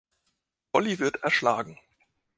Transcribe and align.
Bolli 0.73 0.97
wird 0.97 1.17
erschlagen. 1.23 1.77